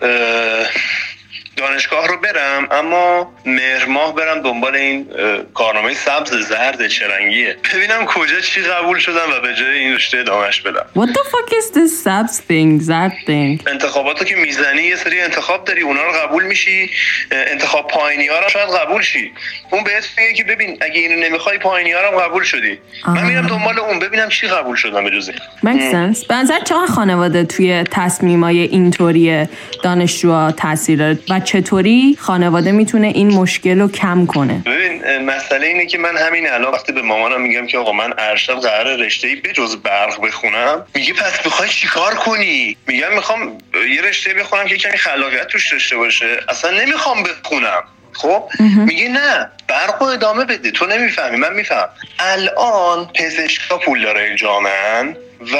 دانشگاه 1.60 2.06
رو 2.06 2.16
برم 2.16 2.68
اما 2.70 3.32
مهر 3.46 3.86
ماه 3.86 4.14
برم 4.14 4.42
دنبال 4.42 4.76
این 4.76 5.06
کارنامه 5.54 5.94
سبز 5.94 6.30
زرد 6.30 6.88
چرنگیه. 6.88 7.56
ببینم 7.74 8.06
کجا 8.06 8.40
چی 8.40 8.62
قبول 8.62 8.98
شدم 8.98 9.32
و 9.36 9.40
به 9.40 9.54
جای 9.54 9.78
این 9.78 9.94
رشته 9.94 10.18
ادامهش 10.18 10.60
بدم. 10.60 10.86
What 10.96 11.08
the 11.08 11.24
fuck 11.30 11.50
is 11.50 11.76
this 11.76 12.04
سبز 12.04 12.40
thing 12.40 12.82
زرد 12.82 13.12
thing 13.26 13.68
انتخاباتو 13.68 14.24
که 14.24 14.36
می‌زنی 14.36 14.82
یه 14.82 14.96
سری 14.96 15.20
انتخاب 15.20 15.64
داری 15.64 15.80
اونا 15.80 16.02
رو 16.02 16.12
قبول 16.12 16.44
میشی 16.44 16.90
انتخاب 17.30 17.86
پایینی 17.86 18.26
ها 18.26 18.38
رو 18.40 18.48
شاید 18.48 18.68
قبول 18.68 19.02
شی. 19.02 19.32
اون 19.72 19.84
بهت 19.84 20.08
میگه 20.18 20.32
که 20.32 20.44
ببین 20.44 20.78
اگه 20.80 21.00
اینو 21.00 21.20
نمی‌خوای 21.24 21.58
پایینی 21.58 21.92
ها 21.92 22.00
رو 22.10 22.18
قبول 22.18 22.42
شدی. 22.42 22.78
من 23.06 23.26
میرم 23.26 23.46
دنبال 23.46 23.78
اون 23.78 23.98
ببینم 23.98 24.28
چی 24.28 24.46
قبول 24.46 24.76
شدم 24.76 25.04
به 25.04 25.10
Makes 25.20 25.92
sense. 25.92 26.26
به 26.28 26.34
نظر 26.34 26.60
چقدر 26.60 26.86
خانواده 26.86 27.44
توی 27.44 27.84
تصمیمای 27.90 28.60
اینطوری 28.60 29.46
دانشجوها 29.82 30.52
تاثیر 30.52 30.98
داره؟ 30.98 31.18
و 31.30 31.40
چطوری 31.50 32.16
خانواده 32.20 32.72
می‌تونه 32.72 33.06
این 33.06 33.28
مشکل 33.34 33.80
رو 33.80 33.88
کم 33.88 34.26
کنه؟ 34.26 34.62
ببین 34.66 35.18
مسئله 35.18 35.66
اینه 35.66 35.86
که 35.86 35.98
من 35.98 36.16
همین 36.16 36.50
الان 36.50 36.72
وقتی 36.72 36.92
به 36.92 37.02
مامانم 37.02 37.40
میگم 37.40 37.66
که 37.66 37.78
آقا 37.78 37.92
من 37.92 38.12
ارشد 38.18 38.60
قرار 38.60 38.96
رشته 38.96 39.28
ای 39.28 39.36
بجز 39.36 39.76
برق 39.76 40.20
بخونم 40.26 40.86
میگه 40.94 41.12
پس 41.12 41.44
می‌خوای 41.44 41.68
چیکار 41.68 42.14
کنی؟ 42.14 42.76
میگم 42.86 43.14
می‌خوام 43.14 43.58
یه 43.94 44.02
رشته 44.02 44.34
بخونم 44.34 44.66
که 44.66 44.76
کمی 44.76 44.96
خلاقیت 44.96 45.46
توش 45.46 45.72
داشته 45.72 45.96
باشه. 45.96 46.40
اصلا 46.48 46.70
نمی‌خوام 46.70 47.22
بخونم. 47.22 47.82
خب؟ 48.12 48.50
میگه 48.60 49.08
نه 49.08 49.50
برق 49.68 50.02
و 50.02 50.04
ادامه 50.04 50.44
بده. 50.44 50.70
تو 50.70 50.86
نمی‌فهمی 50.86 51.36
من 51.36 51.52
میفهم. 51.52 51.88
الان 52.18 53.10
پزشکا 53.14 53.78
پول 53.78 54.02
داره 54.02 54.36
جامعن 54.36 55.16
و 55.40 55.56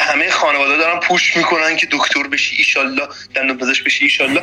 همه 0.00 0.30
خانواده 0.30 0.76
دارن 0.76 1.00
پوش 1.00 1.36
می‌کنن 1.36 1.76
که 1.76 1.88
دکتر 1.90 2.22
بشی 2.22 2.56
ایشالله 2.56 3.08
دندون 3.34 3.58
پزشک 3.58 3.84
بشی 3.84 4.04
ایشالله. 4.04 4.42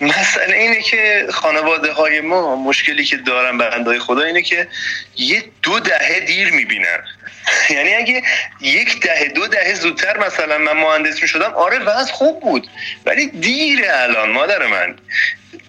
مسئله 0.00 0.56
اینه 0.56 0.82
که 0.82 1.26
خانواده 1.32 1.92
های 1.92 2.20
ما 2.20 2.56
مشکلی 2.56 3.04
که 3.04 3.16
دارن 3.16 3.58
بندهای 3.58 3.98
خدا 3.98 4.22
اینه 4.22 4.42
که 4.42 4.68
یه 5.16 5.44
دو 5.62 5.80
دهه 5.80 6.20
دیر 6.20 6.52
می‌بینن. 6.52 7.04
یعنی 7.70 7.94
اگه 7.94 8.22
یک 8.60 9.00
دهه 9.00 9.28
دو 9.28 9.46
دهه 9.46 9.74
زودتر 9.74 10.18
مثلا 10.18 10.58
من 10.58 10.72
مهندس 10.72 11.22
می 11.22 11.28
شدم 11.28 11.54
آره 11.54 11.78
وضع 11.78 12.12
خوب 12.12 12.40
بود. 12.40 12.66
ولی 13.06 13.26
دیره 13.26 14.02
الان 14.02 14.30
مادر 14.30 14.66
من. 14.66 14.94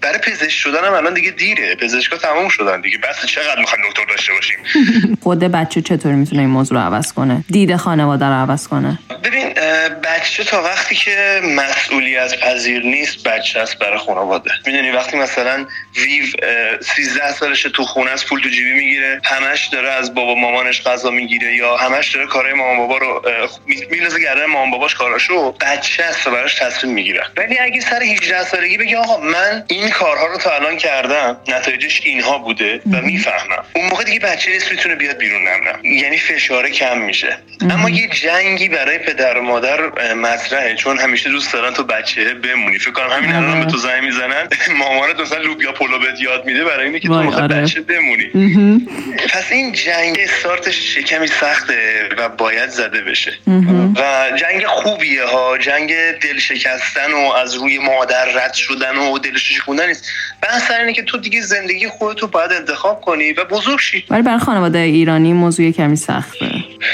برای 0.01 0.17
پزشک 0.20 0.50
شدن 0.50 0.86
هم 0.86 0.94
الان 0.94 1.13
دیگه 1.13 1.32
دیره. 1.32 1.75
پزشکا 1.75 2.17
تموم 2.17 2.50
شدن 2.50 2.82
دیگه. 2.82 2.98
بس 2.98 3.25
چقدر 3.25 3.60
می‌خوان 3.60 3.82
دکتر 3.89 4.06
داشته 4.06 4.34
باشیم؟ 4.34 4.58
خود 5.24 5.39
بچه 5.39 5.82
چطوری 5.82 6.15
می‌تونه 6.15 6.41
این 6.41 6.50
موضوع 6.51 6.77
رو 6.77 6.84
عوض 6.84 7.13
کنه؟ 7.13 7.44
دید 7.50 7.75
خانواده 7.75 8.25
رو 8.25 8.34
عوض 8.34 8.67
کنه؟ 8.67 9.00
ببین 9.24 9.53
بچه 10.03 10.44
تا 10.44 10.63
وقتی 10.63 10.96
که 10.96 11.41
مسئولیت 11.44 12.39
پذیر 12.39 12.84
نیست 12.84 13.24
بچه 13.24 13.60
است 13.60 13.79
برای 13.79 13.98
خانواده. 14.00 14.51
می‌دونی 14.65 14.91
وقتی 14.91 15.17
مثلا 15.17 15.65
ویو 15.96 16.25
13 16.82 17.34
سالشه 17.34 17.70
تو 17.70 17.84
خونه 17.84 18.12
از 18.12 18.25
پول 18.25 18.41
تو 18.41 18.50
جیبی 18.50 18.74
می‌گیره 18.74 19.22
همش 19.25 19.67
داره 19.67 19.89
از 19.89 20.13
بابا 20.13 20.36
مامانش 20.36 20.82
غذا 20.84 21.10
می‌گیره 21.10 21.56
یا 21.56 21.77
همش 21.77 22.15
داره 22.15 22.27
کارهای 22.27 22.53
مامان 22.53 22.77
بابا 22.77 22.98
رو 22.98 23.24
میندازه 23.91 24.20
گردن 24.20 24.46
مامان 24.46 24.72
باباش 24.72 24.96
کاراشو 24.96 25.51
بچه 25.51 26.03
است 26.03 26.29
براش 26.29 26.56
تصمیم 26.56 26.94
می‌گیره. 26.94 27.24
ولی 27.38 27.60
اگه 27.60 27.82
سر 27.82 28.03
18 28.03 28.44
سالگی 28.44 28.77
بگی 28.77 28.96
آقا 28.96 29.17
من 29.17 29.63
این 29.77 29.89
کارها 29.89 30.27
رو 30.27 30.38
تا 30.38 30.55
الان 30.55 30.77
کردم 30.77 31.38
نتایجش 31.48 32.01
اینها 32.03 32.38
بوده 32.38 32.81
و 32.91 33.01
می‌فهمم. 33.01 33.63
اون 33.75 33.86
موقع 33.86 34.03
دیگه 34.03 34.19
بچه 34.19 34.51
نیست 34.51 34.72
می‌تونه 34.72 34.96
بیاد 34.96 35.17
بیرون 35.17 35.41
نمونم 35.48 35.86
یعنی 35.86 36.17
فشاره 36.17 36.69
کم 36.69 36.98
میشه. 36.98 37.38
اما 37.62 37.89
یه 37.89 38.07
جنگی 38.07 38.69
برای 38.69 38.98
پدر 38.98 39.38
و 39.38 39.41
مادر 39.41 40.13
مطرحه. 40.13 40.75
چون 40.75 41.00
همیشه 41.00 41.29
دوست 41.29 41.53
دارن 41.53 41.74
تو 41.74 41.84
بچه 41.84 42.34
بمونی. 42.34 42.79
فکر 42.79 42.91
کنم 42.91 43.10
همین 43.10 43.31
الان 43.31 43.65
به 43.65 43.72
تو 43.72 43.77
زنگ 43.77 44.03
می‌زنن. 44.03 44.48
مامانت 44.79 45.19
مثلا 45.19 45.41
لوبیا 45.41 45.72
پلو 45.72 46.00
بهت 46.00 46.22
یاد 46.22 46.46
میده 46.46 46.63
برای 46.63 46.84
اینکه 46.84 47.00
که 47.00 47.07
تو 47.07 47.24
می‌خوای 47.24 47.48
بچه 47.48 47.81
بمونی. 47.81 48.29
پس 49.29 49.51
این 49.51 49.72
جنگ 49.72 50.19
استارتش 50.19 50.98
کمی 50.98 51.27
سخته 51.27 52.10
و 52.17 52.29
باید 52.29 52.69
زده 52.69 53.01
بشه. 53.01 53.34
و 53.96 54.31
جنگ 54.36 54.65
خوبیه 54.65 55.24
ها. 55.24 55.57
جنگ 55.57 55.93
دل 56.22 56.39
شکستن 56.39 57.12
و 57.12 57.31
از 57.31 57.55
روی 57.55 57.77
مادر 57.77 58.25
رد 58.25 58.53
شدن 58.53 58.98
و 58.98 59.19
دلش 59.19 59.51
شکوندن 59.67 59.88
نیست. 59.88 60.05
بحث 60.43 60.71
اینه 60.79 60.93
که 60.93 61.03
تو 61.03 61.17
دیگه 61.17 61.41
زندگی 61.41 61.88
خودتو 61.88 62.27
باید 62.27 62.51
انتخاب 62.51 63.01
کنی 63.01 63.33
و 63.33 63.45
بزرگ 63.45 63.79
شی. 63.79 64.03
ولی 64.09 64.21
برای 64.21 64.39
خانواده 64.39 64.79
ایرانی 64.79 65.33
موضوع 65.33 65.71
کمی 65.71 65.95
سخته. 65.95 66.51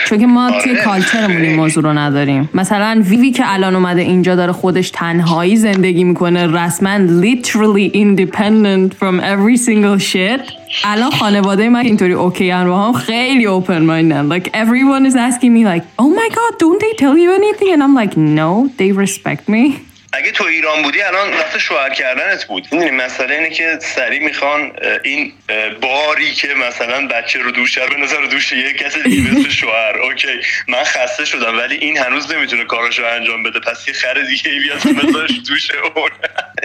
چون 0.07 0.19
که 0.19 0.27
ما 0.27 0.51
توی 0.63 0.75
کالچرمون 0.75 1.41
این 1.41 1.55
موضوع 1.55 1.83
رو 1.83 1.93
نداریم. 1.93 2.49
مثلا 2.53 3.01
ویوی 3.05 3.31
که 3.31 3.43
الان 3.45 3.75
اومده 3.75 4.01
اینجا 4.01 4.35
داره 4.35 4.51
خودش 4.51 4.89
تنهایی 4.89 5.55
زندگی 5.55 6.03
می‌کنه 6.03 6.47
رسما 6.47 6.97
literally 7.21 7.91
independent 7.95 8.93
from 8.93 9.21
every 9.21 9.57
single 9.57 10.03
shit. 10.11 10.53
الان 10.83 11.11
خانواده 11.11 11.69
من 11.69 11.85
اینطوری 11.85 12.13
okay 12.13 12.51
ان 12.51 12.67
با 12.67 12.87
هم 12.87 12.93
خیلی 12.93 13.45
open 13.45 13.85
minded 13.85 14.32
ن 14.32 14.39
like 14.39 14.43
everyone 14.43 15.11
is 15.11 15.15
asking 15.15 15.53
me 15.53 15.63
like 15.73 15.83
oh 16.01 16.09
my 16.21 16.29
god 16.29 16.59
don't 16.59 16.81
they 16.81 16.93
tell 17.03 17.17
you 17.17 17.33
anything? 17.33 17.69
And 17.73 17.83
I'm 17.83 17.95
like 18.03 18.17
no 18.17 18.69
they 18.77 18.91
respect 18.91 19.49
me. 19.49 19.92
اگه 20.13 20.31
تو 20.31 20.43
ایران 20.43 20.81
بودی 20.81 21.01
الان 21.01 21.33
وقت 21.33 21.57
شوهر 21.57 21.89
کردنت 21.89 22.45
بود. 22.45 22.67
می‌دونی 22.71 22.91
مسئله 22.91 23.35
اینه 23.35 23.49
که 23.49 23.79
سریع 23.81 24.23
می‌خوان 24.23 24.71
این 25.03 25.33
باری 25.81 26.33
که 26.33 26.47
مثلا 26.47 27.07
بچه 27.07 27.39
رو 27.39 27.51
دوش 27.51 27.77
رو 27.77 27.93
بندازن 27.93 28.17
رو 28.17 28.27
دوش 28.27 28.51
یه 28.51 28.73
کسی 28.73 29.03
دیگه 29.03 29.31
مثل 29.31 29.49
شوهر. 29.49 29.97
okay 29.97 30.27
من 30.67 30.83
خسته 30.83 31.25
شدم 31.25 31.57
ولی 31.57 31.75
این 31.75 31.97
هنوز 31.97 32.31
نمی‌تونه 32.31 32.63
کاراشو 32.63 33.05
انجام 33.05 33.43
بده. 33.43 33.59
پس 33.59 33.87
یه 33.87 33.93
خر 33.93 34.13
دیگه‌ای 34.13 34.59
بیاد 34.59 35.07
بذارش 35.07 35.31
دوش 35.47 35.71
اون 35.95 36.11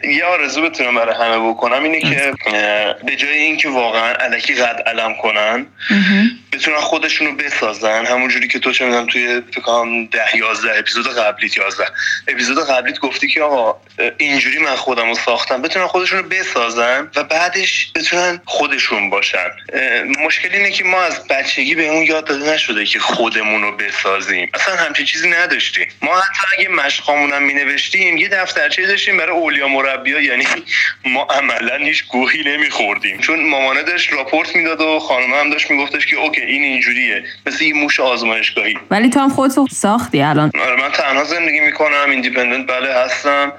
یه 0.16 0.24
آرزو 0.24 0.62
بتونم 0.62 0.94
برای 0.94 1.14
همه 1.14 1.50
بکنم 1.50 1.84
اینه 1.84 2.00
که 2.00 2.32
به 3.04 3.16
جای 3.16 3.38
اینکه 3.38 3.68
واقعا 3.68 4.14
الکی 4.14 4.54
قد 4.54 4.82
علم 4.86 5.14
کنن 5.14 5.66
بتونن 6.58 6.80
خودشونو 6.80 7.32
بسازن 7.32 8.06
همونجوری 8.06 8.48
که 8.48 8.58
تو 8.58 8.72
چه 8.72 8.84
می‌دونم 8.84 9.06
توی 9.06 9.42
فکر 9.50 9.60
کنم 9.60 10.06
10 10.06 10.36
11 10.36 10.78
اپیزود 10.78 11.08
قبلیت 11.08 11.56
11 11.56 11.84
اپیزود 12.28 12.58
قبلیت 12.70 12.98
گفتی 12.98 13.28
که 13.28 13.42
آقا 13.42 13.80
اینجوری 14.18 14.58
من 14.58 14.76
خودم 14.76 15.08
رو 15.08 15.14
ساختم. 15.14 15.62
بتونن 15.62 15.86
خودشون 15.86 16.28
بسازن 16.28 17.10
و 17.16 17.24
بعدش 17.24 17.92
بتونن 17.94 18.40
خودشون 18.44 19.10
باشن. 19.10 19.50
مشکل 20.26 20.48
اینه 20.52 20.70
که 20.70 20.84
ما 20.84 21.02
از 21.02 21.28
بچگی 21.28 21.74
به 21.74 21.88
اون 21.88 22.02
یاد 22.02 22.24
داده 22.24 22.52
نشده 22.52 22.84
که 22.84 22.98
خودمون 22.98 23.62
رو 23.62 23.76
بسازیم. 23.76 24.50
اصلا 24.54 24.76
همچین 24.76 25.06
چیزی 25.06 25.30
نداشتیم. 25.30 25.88
ما 26.02 26.20
حتی 26.20 26.56
اگه 26.58 26.68
مشقامون 26.68 27.32
هم 27.32 27.42
مینوشتیم 27.42 28.16
یه 28.16 28.28
دفترچه 28.28 28.86
داشتیم 28.86 29.16
برای 29.16 29.36
اولیا 29.36 29.68
مربیا 29.68 30.20
یعنی 30.20 30.44
ما 31.04 31.22
عملا 31.22 31.76
هیچ 31.76 32.04
گوهی 32.08 32.42
نمیخوردیم. 32.42 33.18
چون 33.18 33.48
مامانه 33.48 33.82
داشت 33.82 34.12
راپورت 34.12 34.56
می‌داد 34.56 34.80
و 34.80 34.98
خانم 34.98 35.34
هم 35.34 35.50
داشت 35.50 35.70
میگفتش 35.70 36.06
که 36.06 36.16
okay 36.16 36.40
این 36.48 36.62
اینجوریه. 36.62 37.22
مثل 37.46 37.64
این 37.64 37.76
موش 37.76 38.00
آزمایشگاهی. 38.00 38.78
ولی 38.90 39.10
تو 39.10 39.20
هم 39.20 39.28
خودتو 39.28 39.66
ساختی 39.70 40.22
الان. 40.22 40.50
آره 40.62 40.76
من 40.82 40.90
تنها 40.92 41.24
زندگی 41.24 41.60
می‌کنم 41.60 42.10
independent 42.10 42.66
بله 42.66 42.94
هستم. 42.94 43.52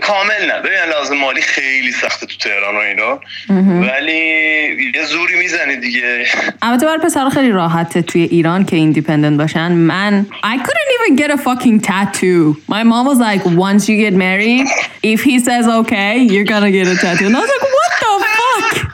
کامل 0.00 0.46
نه. 0.46 0.58
ببین 0.60 0.78
لحاظ 0.90 1.16
مالی 1.16 1.42
خیلی 1.42 1.92
سخته 1.92 2.26
تو 2.26 2.36
تهران 2.36 2.76
و 2.76 2.78
اینا. 2.78 3.20
ولی 3.80 4.12
یه 4.94 5.04
زوری 5.04 5.38
می‌زنی 5.38 5.76
دیگه. 5.76 6.26
البته 6.62 6.86
برای 6.86 6.98
پسر 6.98 7.28
خیلی 7.28 7.50
راحته 7.50 8.02
توی 8.02 8.22
ایران 8.22 8.64
که 8.64 8.76
independent 8.76 9.38
باشن. 9.38 9.72
من 9.72 10.26
I 10.44 10.56
couldn't 10.66 10.90
even 10.96 11.22
get 11.22 11.30
a 11.30 11.36
fucking 11.36 11.80
tattoo. 11.86 12.56
My 12.68 12.82
mom 12.82 13.06
was 13.06 13.18
like 13.18 13.44
once 13.44 13.88
you 13.88 13.96
get 14.06 14.14
married 14.14 14.66
if 15.14 15.20
he 15.22 15.38
says 15.38 15.64
okay 15.80 16.14
you're 16.32 16.50
gonna 16.52 16.72
get 16.78 16.86
a 16.94 16.96
tattoo. 17.04 17.26
And 17.26 17.36
I 17.36 17.40
was 17.40 17.50
like 17.56 17.66
what 17.78 17.92
the 18.02 18.12
fuck? 18.36 18.86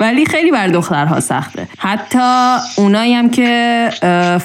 ولی 0.00 0.26
خیلی 0.26 0.50
بر 0.50 0.68
دخترها 0.68 1.20
سخته. 1.20 1.65
حتی 1.78 2.56
اونایی 2.76 3.14
هم 3.14 3.30
که 3.30 3.90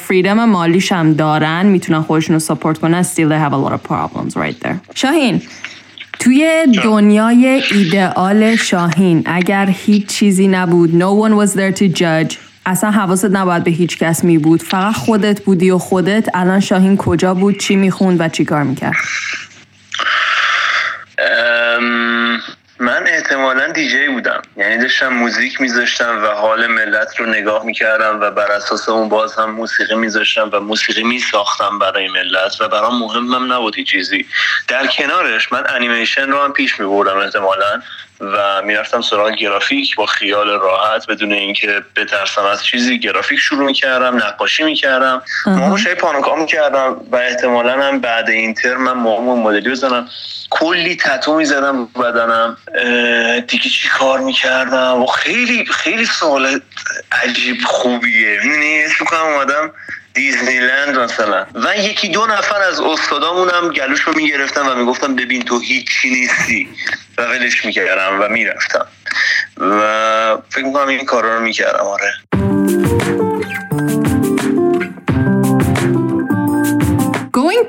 فریدم 0.01 0.49
مالیش 0.49 0.91
هم 0.91 1.13
دارن 1.13 1.65
می‌تونن 1.65 2.01
خودشون 2.01 2.33
رو 2.33 2.39
سپورت 2.39 2.77
کنن 2.77 3.03
still 3.03 3.29
they 3.29 3.49
have 3.49 3.53
a 3.53 3.57
lot 3.67 3.73
of 3.73 3.83
problems 3.91 4.35
right 4.35 4.65
there. 4.65 4.75
شاهین 4.95 5.41
توی 6.19 6.65
دنیای 6.83 7.45
ایدئال 7.71 8.55
شاهین 8.55 9.23
اگر 9.25 9.69
هیچ 9.69 10.07
چیزی 10.07 10.47
نبود 10.47 11.01
no 11.01 11.29
one 11.29 11.47
was 11.47 11.53
there 11.53 11.79
to 11.79 11.99
judge 11.99 12.37
اصلا 12.65 12.91
حواست 12.91 13.25
نباید 13.25 13.63
به 13.63 13.71
هیچ 13.71 13.97
کس 13.97 14.23
می 14.23 14.37
بود 14.37 14.63
فقط 14.63 14.93
خودت 14.93 15.41
بودی 15.41 15.71
و 15.71 15.77
خودت 15.77 16.29
الان 16.33 16.59
شاهین 16.59 16.97
کجا 16.97 17.33
بود 17.33 17.59
چی 17.59 17.75
می‌خوند 17.75 18.21
و 18.21 18.29
چی 18.29 18.45
کار 18.45 18.63
می‌کرد؟ 18.63 18.95
من 22.81 23.07
احتمالا 23.07 23.67
دیجی 23.67 24.07
بودم. 24.07 24.41
یعنی 24.57 24.77
داشتم 24.77 25.07
موزیک 25.07 25.61
میذاشتم 25.61 26.23
و 26.23 26.27
حال 26.27 26.67
ملت 26.67 27.19
رو 27.19 27.25
نگاه 27.25 27.65
می‌کردم 27.65 28.19
و 28.21 28.31
بر 28.31 28.51
اساس 28.51 28.89
اون 28.89 29.09
باز 29.09 29.35
هم 29.35 29.51
موسیقی 29.51 29.95
میذاشتم 29.95 30.49
و 30.53 30.59
موسیقی 30.59 31.03
میساختم 31.03 31.79
برای 31.79 32.07
ملت 32.07 32.61
و 32.61 32.67
برام 32.67 32.99
مهمم 32.99 33.53
نبود 33.53 33.83
چیزی. 33.83 34.25
در 34.67 34.87
کنارش 34.87 35.51
من 35.51 35.63
انیمیشن 35.69 36.29
رو 36.29 36.43
هم 36.43 36.53
پیش 36.53 36.79
میبردم 36.79 37.17
احتمالا. 37.17 37.81
و 38.21 38.61
می‌رفتم 38.61 39.01
سراغ 39.01 39.31
گرافیک 39.31 39.95
با 39.95 40.05
خیال 40.05 40.49
راحت 40.49 41.07
بدون 41.07 41.31
اینکه 41.31 41.83
بترسم 41.95 42.45
از 42.45 42.65
چیزی 42.65 42.99
گرافیک 42.99 43.39
شروع 43.39 43.65
می‌کردم 43.65 44.17
نقاشی 44.17 44.63
می‌کردم. 44.63 45.21
شای 45.83 45.95
پانوکا 45.95 46.35
می‌کردم 46.35 47.01
و 47.11 47.15
احتمالا 47.15 47.83
هم 47.83 47.99
بعد 47.99 48.29
این 48.29 48.53
ترم 48.53 48.83
من 48.83 48.93
مومو 48.93 49.35
مدلی 49.35 49.69
بزنم. 49.69 50.09
کلی 50.49 50.95
تتو 50.95 51.35
می‌زدم 51.35 51.85
بدنم. 51.85 52.57
دیگه 53.47 53.69
چی 53.69 53.89
کار 53.89 54.19
می‌کردم؟ 54.19 55.03
و 55.03 55.05
خیلی 55.05 55.65
خیلی 55.65 56.05
سوال 56.05 56.59
عجیب 57.11 57.57
خوبیه. 57.65 58.39
می‌دونی 58.43 58.83
اسم 58.83 59.05
کنم 59.05 59.19
اومدم 59.19 59.71
دیزنیلند 60.13 60.97
مثلا. 60.97 61.45
و 61.53 61.77
یکی 61.77 62.07
دو 62.09 62.25
نفر 62.25 62.61
از 62.61 62.79
استادامونم 62.79 63.69
گلوش 63.69 64.01
رو 64.01 64.13
می‌گرفتم 64.15 64.67
و 64.67 64.75
می‌گفتم 64.75 65.15
ببین 65.15 65.41
تو 65.41 65.59
هیچی 65.59 66.09
نیستی. 66.09 66.69
و 67.17 67.21
ولش 67.21 67.65
می‌کردم 67.65 68.21
و 68.21 68.27
می‌رفتم. 68.27 68.87
و 69.57 70.37
فکر 70.49 70.65
می‌کنم 70.65 70.87
این 70.87 71.05
کارا 71.05 71.35
رو 71.35 71.41
می‌کردم 71.41 71.85
آره. 71.85 72.13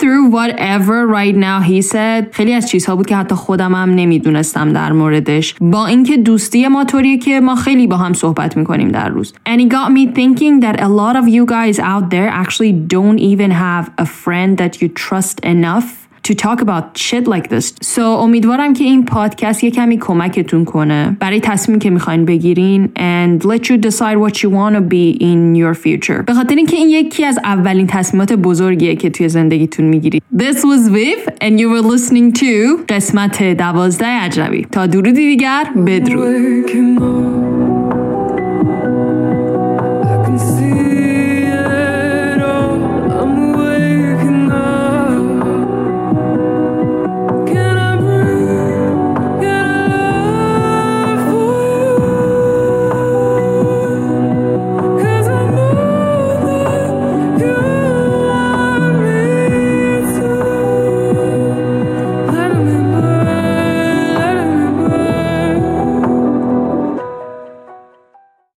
through 0.01 0.29
whatever 0.29 1.07
right 1.07 1.35
now 1.35 1.59
he 1.61 1.81
said 1.81 2.31
خیلی 2.31 2.53
از 2.53 2.69
چیزها 2.69 2.95
بود 2.95 3.05
که 3.05 3.15
حتی 3.15 3.35
خودم 3.35 3.75
هم 3.75 3.95
نمیدونستم 3.95 4.73
در 4.73 4.91
موردش 4.91 5.55
با 5.61 5.87
اینکه 5.87 6.17
دوستی 6.17 6.67
ما 6.67 6.83
طوریه 6.83 7.17
که 7.17 7.39
ما 7.39 7.55
خیلی 7.55 7.87
با 7.87 7.97
هم 7.97 8.13
صحبت 8.13 8.57
میکنیم 8.57 8.89
در 8.89 9.09
روز 9.09 9.33
and 9.49 9.59
it 9.59 9.69
got 9.69 9.91
me 9.91 10.15
thinking 10.15 10.61
that 10.61 10.79
a 10.79 10.87
lot 10.87 11.15
of 11.15 11.27
you 11.27 11.45
guys 11.45 11.79
out 11.79 12.09
there 12.09 12.29
actually 12.29 12.71
don't 12.71 13.19
even 13.19 13.51
have 13.51 13.91
a 13.97 14.05
friend 14.05 14.57
that 14.57 14.81
you 14.81 14.87
trust 14.87 15.39
enough 15.45 16.00
to 16.28 16.34
talk 16.34 16.60
about 16.60 16.84
shit 16.96 17.26
like 17.26 17.48
this. 17.48 17.72
So 17.96 17.98
امیدوارم 17.98 18.72
که 18.72 18.84
این 18.84 19.04
پادکست 19.04 19.64
یه 19.64 19.70
کمی 19.70 19.98
کمکتون 19.98 20.64
کنه 20.64 21.16
برای 21.20 21.40
تصمیم 21.40 21.78
که 21.78 21.90
می‌خواین 21.90 22.24
بگیرین 22.24 22.88
and 22.96 23.42
let 23.42 23.60
you 23.60 23.76
decide 23.88 24.16
what 24.16 24.36
you 24.42 24.50
want 24.50 24.74
to 24.76 24.80
be 24.80 25.16
in 25.20 25.54
your 25.56 25.74
future. 25.74 26.22
به 26.26 26.34
خاطر 26.34 26.54
اینکه 26.54 26.76
این 26.76 26.88
یکی 26.88 27.24
از 27.24 27.38
اولین 27.44 27.86
تصمیمات 27.86 28.32
بزرگیه 28.32 28.96
که 28.96 29.10
توی 29.10 29.28
زندگیتون 29.28 29.86
می‌گیرید. 29.86 30.22
This 30.36 30.56
was 30.56 30.90
Viv 30.90 31.30
and 31.40 31.60
you 31.60 31.68
were 31.68 31.96
listening 31.96 32.40
to 32.40 32.46
قسمت 32.88 33.42
دوازده 33.42 34.06
اجنبی. 34.06 34.66
تا 34.72 34.86
درودی 34.86 35.12
دیگر 35.12 35.64
بدرود. 35.86 37.41